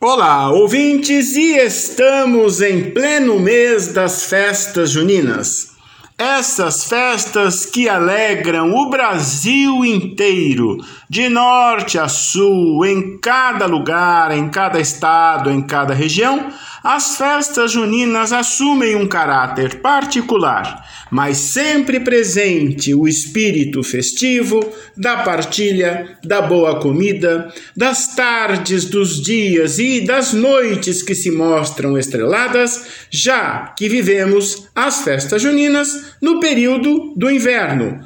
Olá, 0.00 0.52
ouvintes, 0.52 1.34
e 1.34 1.56
estamos 1.56 2.62
em 2.62 2.92
pleno 2.92 3.40
mês 3.40 3.88
das 3.88 4.22
festas 4.22 4.90
juninas. 4.90 5.70
Essas 6.20 6.82
festas 6.82 7.64
que 7.64 7.88
alegram 7.88 8.74
o 8.74 8.90
Brasil 8.90 9.84
inteiro, 9.84 10.84
de 11.08 11.28
norte 11.28 11.96
a 11.96 12.08
sul, 12.08 12.84
em 12.84 13.18
cada 13.18 13.66
lugar, 13.66 14.36
em 14.36 14.48
cada 14.48 14.80
estado, 14.80 15.48
em 15.48 15.62
cada 15.62 15.94
região, 15.94 16.50
as 16.82 17.16
festas 17.16 17.70
juninas 17.70 18.32
assumem 18.32 18.96
um 18.96 19.06
caráter 19.06 19.80
particular, 19.80 20.84
mas 21.10 21.36
sempre 21.36 22.00
presente 22.00 22.94
o 22.94 23.06
espírito 23.06 23.82
festivo 23.82 24.60
da 24.96 25.18
partilha, 25.18 26.18
da 26.24 26.40
boa 26.42 26.80
comida, 26.80 27.52
das 27.76 28.14
tardes, 28.16 28.84
dos 28.84 29.22
dias 29.22 29.78
e 29.78 30.00
das 30.00 30.32
noites 30.32 31.02
que 31.02 31.14
se 31.14 31.30
mostram 31.30 31.98
estreladas, 31.98 32.86
já 33.10 33.74
que 33.76 33.88
vivemos 33.88 34.68
as 34.74 35.02
festas 35.02 35.42
juninas 35.42 36.07
no 36.20 36.40
período 36.40 37.12
do 37.16 37.30
inverno 37.30 38.00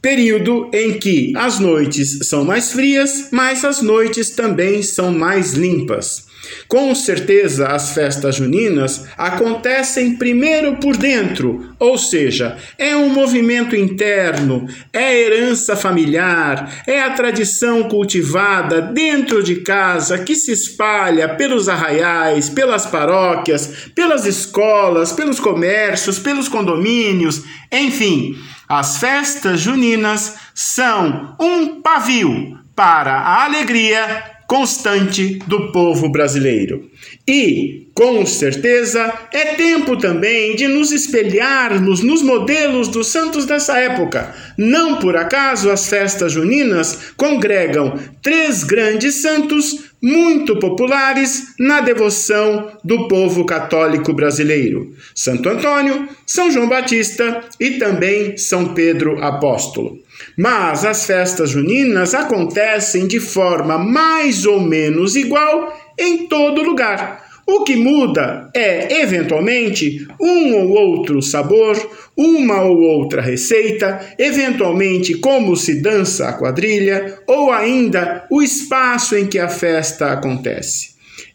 período 0.00 0.70
em 0.72 0.98
que 0.98 1.32
as 1.36 1.58
noites 1.58 2.28
são 2.28 2.44
mais 2.44 2.72
frias, 2.72 3.28
mas 3.32 3.64
as 3.64 3.82
noites 3.82 4.30
também 4.30 4.82
são 4.82 5.12
mais 5.12 5.54
limpas. 5.54 6.27
Com 6.66 6.94
certeza, 6.94 7.68
as 7.68 7.90
festas 7.92 8.36
juninas 8.36 9.06
acontecem 9.16 10.16
primeiro 10.16 10.76
por 10.76 10.96
dentro, 10.96 11.74
ou 11.78 11.96
seja, 11.96 12.56
é 12.76 12.96
um 12.96 13.08
movimento 13.08 13.74
interno, 13.74 14.68
é 14.92 15.18
herança 15.18 15.76
familiar, 15.76 16.82
é 16.86 17.00
a 17.00 17.10
tradição 17.10 17.84
cultivada 17.84 18.80
dentro 18.82 19.42
de 19.42 19.56
casa 19.56 20.18
que 20.18 20.34
se 20.34 20.52
espalha 20.52 21.28
pelos 21.28 21.68
arraiais, 21.68 22.48
pelas 22.48 22.86
paróquias, 22.86 23.90
pelas 23.94 24.26
escolas, 24.26 25.12
pelos 25.12 25.40
comércios, 25.40 26.18
pelos 26.18 26.48
condomínios, 26.48 27.42
enfim. 27.72 28.36
As 28.68 28.98
festas 28.98 29.60
juninas 29.60 30.36
são 30.54 31.34
um 31.40 31.80
pavio 31.80 32.58
para 32.76 33.12
a 33.12 33.44
alegria 33.44 34.37
constante 34.48 35.38
do 35.46 35.70
povo 35.70 36.08
brasileiro. 36.08 36.90
E, 37.26 37.88
com 37.94 38.24
certeza, 38.24 39.12
é 39.32 39.54
tempo 39.54 39.96
também 39.98 40.56
de 40.56 40.66
nos 40.66 40.92
espelharmos 40.92 42.02
nos 42.02 42.22
modelos 42.22 42.88
dos 42.88 43.08
santos 43.08 43.44
dessa 43.44 43.78
época. 43.78 44.34
Não 44.56 44.96
por 44.96 45.16
acaso 45.16 45.70
as 45.70 45.88
festas 45.88 46.32
juninas 46.32 47.12
congregam 47.16 47.98
três 48.22 48.64
grandes 48.64 49.16
santos 49.16 49.88
muito 50.00 50.58
populares 50.58 51.54
na 51.58 51.80
devoção 51.80 52.72
do 52.82 53.08
povo 53.08 53.44
católico 53.44 54.12
brasileiro: 54.14 54.94
Santo 55.14 55.48
Antônio, 55.48 56.08
São 56.24 56.50
João 56.50 56.68
Batista 56.68 57.42
e 57.60 57.72
também 57.72 58.38
São 58.38 58.74
Pedro 58.74 59.22
Apóstolo. 59.22 59.98
Mas 60.36 60.84
as 60.84 61.04
festas 61.04 61.50
juninas 61.50 62.14
acontecem 62.14 63.06
de 63.06 63.20
forma 63.20 63.78
mais 63.78 64.46
ou 64.46 64.60
menos 64.60 65.14
igual 65.16 65.87
em 65.98 66.26
todo 66.26 66.62
lugar. 66.62 67.26
O 67.46 67.64
que 67.64 67.76
muda 67.76 68.50
é, 68.54 69.00
eventualmente, 69.00 70.06
um 70.20 70.54
ou 70.54 70.68
outro 70.68 71.22
sabor, 71.22 71.76
uma 72.14 72.60
ou 72.62 72.82
outra 72.82 73.22
receita, 73.22 74.14
eventualmente 74.18 75.14
como 75.14 75.56
se 75.56 75.80
dança 75.80 76.28
a 76.28 76.34
quadrilha, 76.34 77.18
ou 77.26 77.50
ainda 77.50 78.26
o 78.30 78.42
espaço 78.42 79.16
em 79.16 79.26
que 79.26 79.38
a 79.38 79.48
festa 79.48 80.12
acontece. 80.12 80.90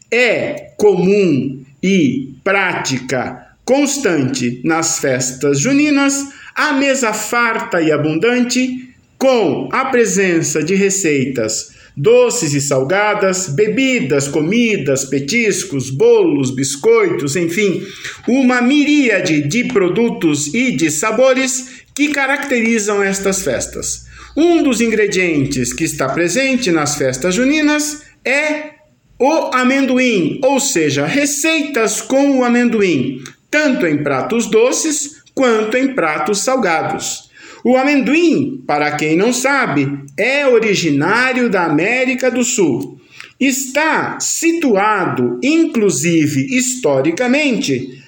É 0.08 0.70
comum 0.76 1.64
e 1.82 2.34
prática 2.44 3.44
constante 3.64 4.60
nas 4.62 5.00
festas 5.00 5.58
juninas 5.58 6.28
a 6.54 6.74
mesa 6.74 7.12
farta 7.12 7.82
e 7.82 7.90
abundante, 7.90 8.90
com 9.18 9.68
a 9.72 9.86
presença 9.86 10.62
de 10.62 10.74
receitas 10.74 11.73
doces 11.96 12.54
e 12.54 12.60
salgadas, 12.60 13.48
bebidas, 13.48 14.26
comidas, 14.26 15.04
petiscos, 15.04 15.90
bolos, 15.90 16.50
biscoitos, 16.50 17.36
enfim, 17.36 17.86
uma 18.26 18.60
miríade 18.60 19.42
de 19.42 19.64
produtos 19.64 20.52
e 20.52 20.72
de 20.72 20.90
sabores 20.90 21.84
que 21.94 22.08
caracterizam 22.08 23.02
estas 23.02 23.42
festas. 23.42 24.06
Um 24.36 24.62
dos 24.62 24.80
ingredientes 24.80 25.72
que 25.72 25.84
está 25.84 26.08
presente 26.08 26.72
nas 26.72 26.96
festas 26.96 27.36
juninas 27.36 28.02
é 28.24 28.74
o 29.18 29.54
amendoim, 29.54 30.40
ou 30.42 30.58
seja, 30.58 31.06
receitas 31.06 32.00
com 32.00 32.40
o 32.40 32.44
amendoim, 32.44 33.22
tanto 33.48 33.86
em 33.86 34.02
pratos 34.02 34.46
doces 34.50 35.22
quanto 35.32 35.76
em 35.76 35.94
pratos 35.94 36.40
salgados. 36.40 37.23
O 37.64 37.78
amendoim, 37.78 38.62
para 38.66 38.92
quem 38.92 39.16
não 39.16 39.32
sabe, 39.32 39.88
é 40.18 40.46
originário 40.46 41.48
da 41.48 41.64
América 41.64 42.30
do 42.30 42.44
Sul. 42.44 43.00
Está 43.40 44.20
situado, 44.20 45.40
inclusive 45.42 46.56
historicamente, 46.56 48.04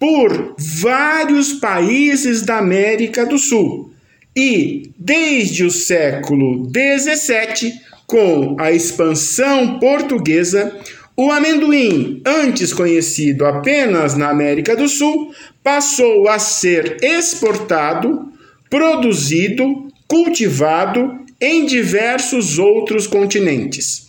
por 0.00 0.54
vários 0.58 1.52
países 1.52 2.40
da 2.42 2.58
América 2.58 3.26
do 3.26 3.38
Sul. 3.38 3.92
E, 4.34 4.90
desde 4.98 5.64
o 5.64 5.70
século 5.70 6.70
XVII, 6.72 7.72
com 8.06 8.56
a 8.58 8.72
expansão 8.72 9.78
portuguesa, 9.78 10.74
o 11.16 11.30
amendoim, 11.30 12.20
antes 12.26 12.72
conhecido 12.72 13.44
apenas 13.44 14.16
na 14.16 14.30
América 14.30 14.74
do 14.74 14.88
Sul, 14.88 15.32
passou 15.62 16.28
a 16.28 16.38
ser 16.38 16.96
exportado, 17.02 18.32
produzido, 18.74 19.86
cultivado 20.08 21.20
em 21.40 21.64
diversos 21.64 22.58
outros 22.58 23.06
continentes. 23.06 24.08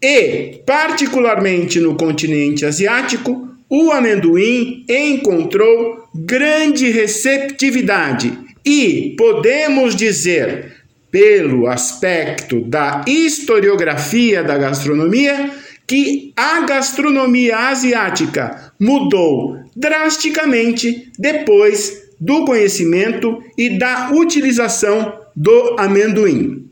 E, 0.00 0.60
particularmente 0.64 1.80
no 1.80 1.96
continente 1.96 2.64
asiático, 2.64 3.48
o 3.68 3.90
amendoim 3.90 4.84
encontrou 4.88 6.08
grande 6.14 6.88
receptividade 6.88 8.32
e, 8.64 9.16
podemos 9.18 9.96
dizer, 9.96 10.76
pelo 11.10 11.66
aspecto 11.66 12.60
da 12.60 13.04
historiografia 13.08 14.44
da 14.44 14.56
gastronomia, 14.56 15.50
que 15.84 16.32
a 16.36 16.60
gastronomia 16.60 17.58
asiática 17.58 18.72
mudou 18.78 19.58
drasticamente 19.74 21.10
depois 21.18 22.05
do 22.20 22.44
conhecimento 22.44 23.42
e 23.56 23.78
da 23.78 24.10
utilização 24.12 25.20
do 25.34 25.76
amendoim. 25.78 26.66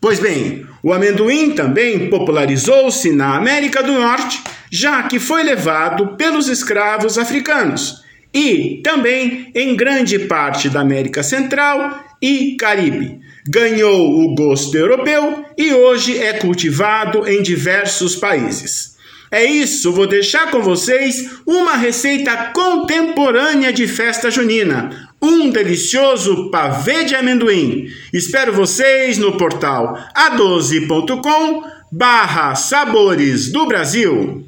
Pois 0.00 0.20
bem, 0.20 0.66
o 0.82 0.92
amendoim 0.92 1.52
também 1.52 2.10
popularizou-se 2.10 3.10
na 3.10 3.36
América 3.36 3.82
do 3.82 3.92
Norte, 3.92 4.42
já 4.70 5.02
que 5.04 5.18
foi 5.18 5.42
levado 5.42 6.16
pelos 6.16 6.48
escravos 6.48 7.16
africanos, 7.16 8.04
e 8.32 8.80
também 8.82 9.50
em 9.54 9.74
grande 9.74 10.18
parte 10.18 10.68
da 10.68 10.80
América 10.80 11.22
Central 11.22 12.04
e 12.20 12.56
Caribe. 12.56 13.20
Ganhou 13.48 14.20
o 14.20 14.34
gosto 14.34 14.76
europeu 14.76 15.44
e 15.56 15.72
hoje 15.72 16.18
é 16.18 16.34
cultivado 16.34 17.28
em 17.28 17.42
diversos 17.42 18.16
países. 18.16 18.93
É 19.34 19.44
isso, 19.44 19.90
vou 19.90 20.06
deixar 20.06 20.52
com 20.52 20.62
vocês 20.62 21.28
uma 21.44 21.74
receita 21.74 22.52
contemporânea 22.54 23.72
de 23.72 23.88
festa 23.88 24.30
junina, 24.30 25.10
um 25.20 25.50
delicioso 25.50 26.52
pavê 26.52 27.02
de 27.02 27.16
amendoim. 27.16 27.88
Espero 28.12 28.52
vocês 28.52 29.18
no 29.18 29.36
portal 29.36 29.98
a12.com 30.16 31.64
barra 31.90 32.54
Sabores 32.54 33.50
do 33.50 33.66
Brasil. 33.66 34.46